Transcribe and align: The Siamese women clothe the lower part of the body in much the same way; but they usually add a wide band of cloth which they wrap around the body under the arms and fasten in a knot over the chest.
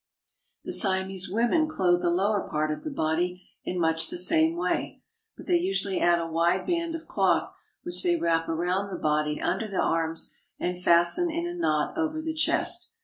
The 0.63 0.73
Siamese 0.73 1.29
women 1.29 1.67
clothe 1.67 2.01
the 2.01 2.09
lower 2.09 2.41
part 2.49 2.71
of 2.71 2.83
the 2.83 2.89
body 2.89 3.43
in 3.63 3.79
much 3.79 4.09
the 4.09 4.17
same 4.17 4.55
way; 4.55 5.03
but 5.37 5.45
they 5.45 5.59
usually 5.59 6.01
add 6.01 6.17
a 6.19 6.25
wide 6.25 6.65
band 6.65 6.95
of 6.95 7.07
cloth 7.07 7.53
which 7.83 8.01
they 8.01 8.15
wrap 8.15 8.49
around 8.49 8.89
the 8.89 8.95
body 8.97 9.39
under 9.39 9.67
the 9.67 9.79
arms 9.79 10.33
and 10.59 10.81
fasten 10.81 11.29
in 11.29 11.45
a 11.45 11.53
knot 11.53 11.95
over 11.99 12.19
the 12.19 12.33
chest. 12.33 12.89